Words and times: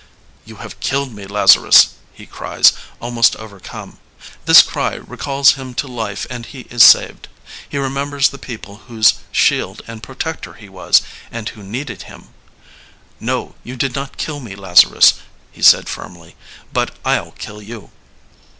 You 0.45 0.55
have 0.55 0.79
killed 0.79 1.13
me, 1.13 1.27
Lazarus/ 1.27 1.89
'* 2.01 2.11
he 2.11 2.25
cries, 2.25 2.73
almost 2.99 3.35
overcome. 3.35 3.99
This 4.45 4.63
cry 4.63 4.95
recalls 4.95 5.51
him 5.51 5.75
to 5.75 5.87
life 5.87 6.25
and 6.27 6.43
he 6.43 6.61
is 6.71 6.81
saved. 6.81 7.27
He 7.69 7.77
remembers 7.77 8.29
the 8.29 8.39
people 8.39 8.77
whose 8.87 9.13
shield 9.31 9.83
and 9.85 10.01
protector 10.01 10.53
he 10.53 10.69
was 10.69 11.03
and 11.31 11.47
who 11.49 11.61
needed 11.61 12.01
him. 12.09 12.29
No, 13.19 13.53
you 13.63 13.75
did 13.75 13.93
not 13.93 14.17
kill 14.17 14.39
me, 14.39 14.55
Lazarus/ 14.55 15.19
he 15.51 15.61
said, 15.61 15.87
firmly; 15.87 16.35
^but 16.73 16.89
I'll 17.05 17.33
kill 17.33 17.61
you. 17.61 17.91